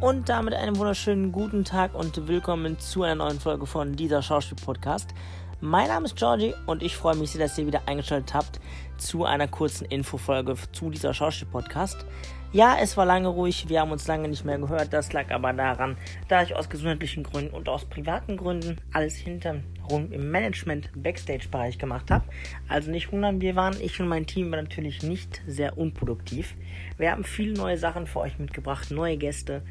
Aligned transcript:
Und 0.00 0.28
damit 0.28 0.54
einen 0.54 0.76
wunderschönen 0.76 1.32
guten 1.32 1.64
Tag 1.64 1.92
und 1.92 2.28
willkommen 2.28 2.78
zu 2.78 3.02
einer 3.02 3.16
neuen 3.16 3.40
Folge 3.40 3.66
von 3.66 3.96
dieser 3.96 4.22
Schauspiel-Podcast. 4.22 5.12
Mein 5.60 5.88
Name 5.88 6.06
ist 6.06 6.14
Georgie 6.14 6.54
und 6.66 6.84
ich 6.84 6.96
freue 6.96 7.16
mich 7.16 7.32
sehr, 7.32 7.40
dass 7.40 7.58
ihr 7.58 7.66
wieder 7.66 7.82
eingeschaltet 7.86 8.32
habt 8.32 8.60
zu 8.96 9.24
einer 9.24 9.48
kurzen 9.48 9.86
Infofolge 9.86 10.54
zu 10.70 10.90
dieser 10.90 11.12
Schauspiel-Podcast. 11.12 12.06
Ja, 12.52 12.76
es 12.80 12.96
war 12.96 13.06
lange 13.06 13.26
ruhig, 13.26 13.68
wir 13.68 13.80
haben 13.80 13.90
uns 13.90 14.06
lange 14.06 14.28
nicht 14.28 14.44
mehr 14.44 14.56
gehört. 14.58 14.92
Das 14.92 15.12
lag 15.12 15.32
aber 15.32 15.52
daran, 15.52 15.96
da 16.28 16.44
ich 16.44 16.54
aus 16.54 16.70
gesundheitlichen 16.70 17.24
Gründen 17.24 17.52
und 17.52 17.68
aus 17.68 17.84
privaten 17.84 18.36
Gründen 18.36 18.76
alles 18.92 19.16
hinterrum 19.16 20.12
im 20.12 20.30
Management-Backstage-Bereich 20.30 21.76
gemacht 21.76 22.12
habe. 22.12 22.24
Also 22.68 22.92
nicht 22.92 23.10
wundern, 23.10 23.40
wir 23.40 23.56
waren, 23.56 23.76
ich 23.80 24.00
und 24.00 24.06
mein 24.06 24.28
Team 24.28 24.52
waren 24.52 24.62
natürlich 24.62 25.02
nicht 25.02 25.42
sehr 25.48 25.76
unproduktiv. 25.76 26.54
Wir 26.98 27.10
haben 27.10 27.24
viele 27.24 27.54
neue 27.54 27.78
Sachen 27.78 28.06
für 28.06 28.20
euch 28.20 28.38
mitgebracht, 28.38 28.92
neue 28.92 29.16
Gäste 29.16 29.62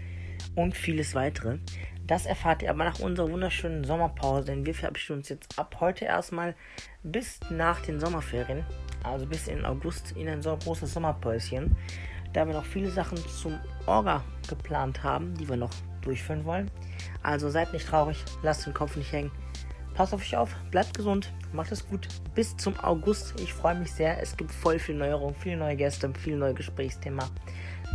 und 0.57 0.75
vieles 0.75 1.15
weitere. 1.15 1.59
Das 2.07 2.25
erfahrt 2.25 2.63
ihr 2.63 2.71
aber 2.71 2.83
nach 2.83 2.99
unserer 2.99 3.29
wunderschönen 3.29 3.83
Sommerpause, 3.83 4.45
denn 4.45 4.65
wir 4.65 4.73
verabschieden 4.73 5.19
uns 5.19 5.29
jetzt 5.29 5.57
ab 5.59 5.77
heute 5.79 6.05
erstmal 6.05 6.55
bis 7.03 7.39
nach 7.49 7.79
den 7.81 7.99
Sommerferien, 7.99 8.65
also 9.03 9.25
bis 9.25 9.47
in 9.47 9.65
August 9.65 10.13
in 10.13 10.27
ein 10.27 10.41
so 10.41 10.57
großes 10.57 10.93
Sommerpäuschen, 10.93 11.75
da 12.33 12.47
wir 12.47 12.53
noch 12.53 12.65
viele 12.65 12.89
Sachen 12.89 13.17
zum 13.17 13.59
Orga 13.85 14.23
geplant 14.49 15.03
haben, 15.03 15.35
die 15.35 15.47
wir 15.47 15.57
noch 15.57 15.71
durchführen 16.01 16.45
wollen. 16.45 16.71
Also 17.23 17.49
seid 17.49 17.71
nicht 17.73 17.87
traurig, 17.87 18.23
lasst 18.41 18.65
den 18.65 18.73
Kopf 18.73 18.95
nicht 18.95 19.11
hängen. 19.11 19.31
Passt 19.93 20.13
auf 20.13 20.21
euch 20.21 20.37
auf, 20.37 20.55
bleibt 20.71 20.95
gesund, 20.95 21.33
macht 21.53 21.71
es 21.71 21.87
gut. 21.87 22.07
Bis 22.35 22.55
zum 22.57 22.79
August. 22.79 23.39
Ich 23.41 23.51
freue 23.51 23.75
mich 23.75 23.91
sehr. 23.91 24.21
Es 24.21 24.37
gibt 24.37 24.51
voll 24.51 24.77
viel 24.77 24.95
Neuerungen, 24.95 25.35
viele 25.35 25.57
neue 25.57 25.75
Gäste, 25.75 26.11
viele 26.13 26.37
neue 26.37 26.53
Gesprächsthema. 26.53 27.27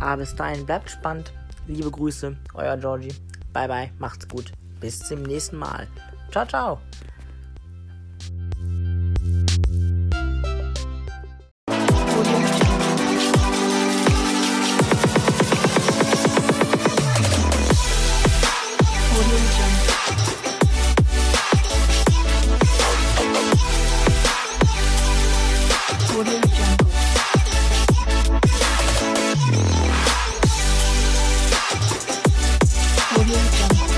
Aber 0.01 0.17
bis 0.17 0.35
dahin 0.35 0.65
bleibt 0.65 0.89
spannend. 0.89 1.33
Liebe 1.67 1.89
Grüße, 1.89 2.35
euer 2.53 2.77
Georgie. 2.77 3.13
Bye 3.53 3.67
bye, 3.67 3.91
macht's 3.99 4.27
gut. 4.27 4.51
Bis 4.79 4.99
zum 4.99 5.23
nächsten 5.23 5.57
Mal. 5.57 5.87
Ciao, 6.31 6.45
ciao. 6.45 6.81
Studio 33.23 33.92